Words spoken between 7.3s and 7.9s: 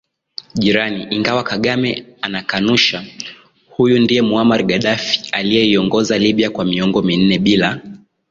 bila